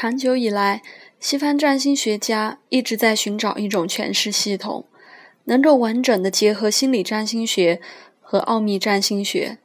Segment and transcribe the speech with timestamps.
[0.00, 0.80] 长久以来，
[1.18, 4.84] 西方占星学家一直在寻找一种诠释系统，
[5.46, 7.80] 能够完整的结合心理占星学
[8.20, 9.58] 和奥秘占星学，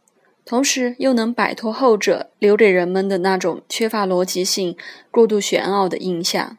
[0.43, 4.75] 同时又能摆脱后者留给人们的那种缺乏逻辑性、
[5.11, 6.57] 过度玄奥的印象。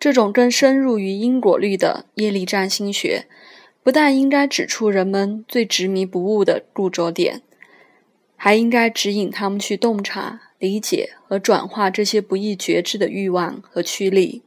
[0.00, 3.28] 这种更深入于因果律的业力占星学，
[3.84, 7.42] 不但应该指出人们最执迷不悟的固着点。
[8.34, 14.42] 还应该指引他们去洞察、理解和转化这些不易觉知的欲望和驱力，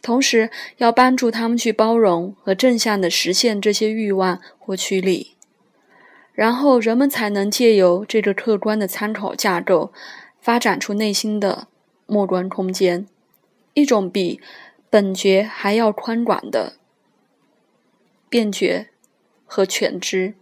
[0.00, 5.32] 同时要帮助他们去包容和正向的实现这些欲望或驱力，
[6.32, 9.92] 然后人们才能借由这个客观的参考架构，
[10.40, 11.66] 发展出内心的
[12.06, 13.08] 末观空间，
[13.74, 14.40] 一种比
[14.88, 16.74] 本觉还要宽广的
[18.28, 18.90] 变觉
[19.44, 20.34] 和全知。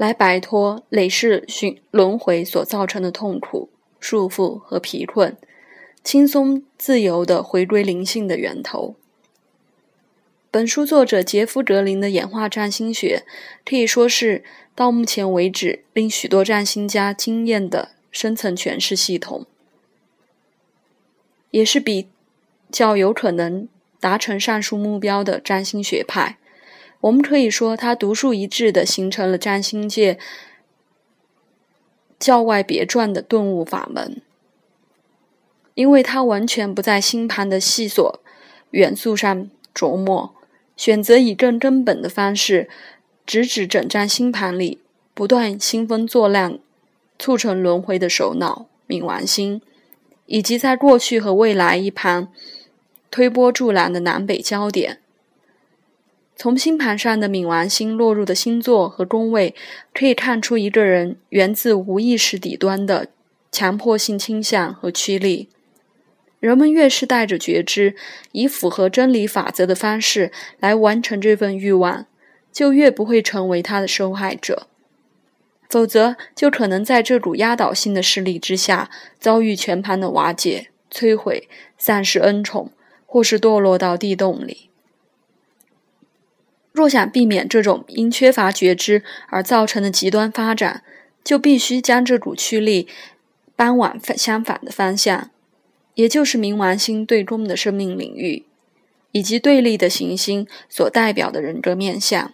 [0.00, 3.68] 来摆脱累世循轮回所造成的痛苦、
[4.00, 5.36] 束缚和疲困，
[6.02, 8.94] 轻松自由地回归灵性的源头。
[10.50, 13.24] 本书作者杰夫·格林的演化占星学
[13.62, 14.42] 可以说是
[14.74, 19.44] 到目前为止令许多占星家惊艳的深层诠释系统，
[21.50, 22.08] 也是比
[22.72, 23.68] 较有可能
[24.00, 26.38] 达成上述目标的占星学派。
[27.00, 30.18] 我们可以说，它独树一帜地形成了占星界
[32.18, 34.20] 较外别传的顿悟法门，
[35.74, 38.16] 因为它完全不在星盘的细琐
[38.70, 40.34] 元素上琢磨，
[40.76, 42.68] 选择以更根本的方式
[43.24, 44.80] 直指整张星盘里
[45.14, 46.58] 不断兴风作浪、
[47.18, 49.62] 促成轮回的首脑冥王星，
[50.26, 52.30] 以及在过去和未来一旁
[53.10, 54.99] 推波助澜的南北焦点。
[56.40, 59.54] 从星盘上的冥王星落入的星座和宫位，
[59.92, 63.08] 可以看出一个人源自无意识底端的
[63.52, 65.50] 强迫性倾向和驱力。
[66.38, 67.94] 人们越是带着觉知，
[68.32, 72.06] 以符合真理法则的方式来完成这份欲望，
[72.50, 74.66] 就越不会成为他的受害者。
[75.68, 81.46] 否则，就可能在这股压倒性的势力之下，遭遇全盘的瓦解、摧毁、
[81.76, 82.72] 丧失恩宠，
[83.04, 84.69] 或是堕落到地洞里。
[86.80, 90.82] 若想避免这种因缺乏觉知而造成的极端发展，
[91.22, 92.88] 就必须将这股驱力
[93.54, 95.30] 搬往相反的方向，
[95.92, 98.46] 也就是冥王星对宫的生命领域，
[99.12, 102.32] 以及对立的行星所代表的人格面相。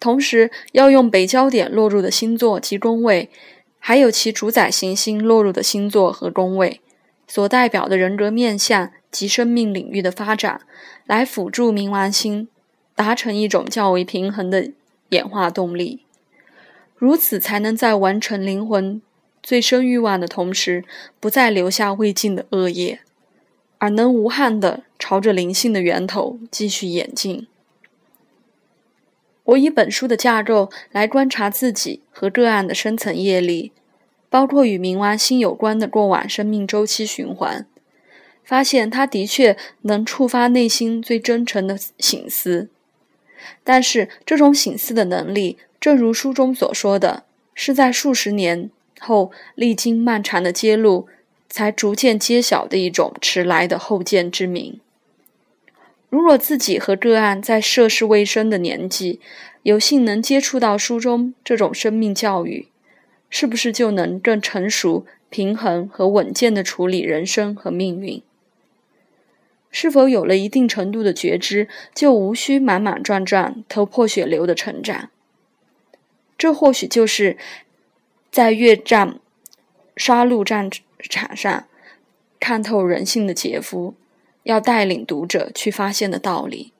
[0.00, 3.30] 同时，要用北焦点落入的星座及宫位，
[3.78, 6.80] 还有其主宰行星落入的星座和宫位
[7.28, 10.62] 所代表的人格面相及生命领域的发展，
[11.06, 12.48] 来辅助冥王星。
[13.00, 14.72] 达成一种较为平衡的
[15.08, 16.00] 演化动力，
[16.98, 19.00] 如此才能在完成灵魂
[19.42, 20.84] 最深欲望的同时，
[21.18, 23.00] 不再留下未尽的恶业，
[23.78, 27.46] 而能无憾地朝着灵性的源头继续演进。
[29.44, 33.72] 我以本书的架构来观察自己和个案的深层业力，
[34.28, 37.66] 包括与冥王星有关的过往生命周期循环，
[38.44, 42.68] 发现它的确能触发内心最真诚的醒思。
[43.64, 47.24] 但是，这种醒思的能力，正如书中所说的，
[47.54, 51.08] 是在数十年后历经漫长的揭露，
[51.48, 54.80] 才逐渐揭晓的一种迟来的后见之明。
[56.08, 59.20] 如果自己和个案在涉世未深的年纪，
[59.62, 62.68] 有幸能接触到书中这种生命教育，
[63.28, 68.22] 是不是就能更成熟、平衡和稳健地处理人生和命运？
[69.70, 75.10] 是否有了一定程度的觉知，就无需莽莽撞撞、头破血流的成长？
[76.36, 77.36] 这或许就是
[78.32, 79.20] 在越战、
[79.96, 81.66] 杀戮战场上
[82.40, 83.94] 看透人性的杰夫
[84.42, 86.72] 要带领读者去发现的道理。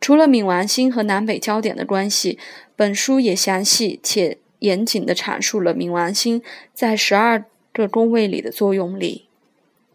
[0.00, 2.38] 除了冥王星和南北焦点的关系，
[2.74, 6.42] 本书也详细且严谨地阐述了冥王星
[6.72, 9.25] 在十二个宫位里的作用力。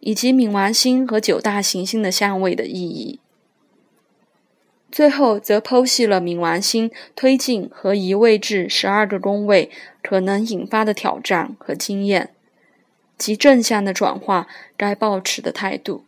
[0.01, 3.19] 以及冥王星和九大行星的相位的意义。
[4.91, 9.71] 最后，则剖析了冥王星推进和移位至十二个宫位
[10.03, 12.31] 可能引发的挑战和经验，
[13.17, 16.03] 及正向的转化该保持的态度。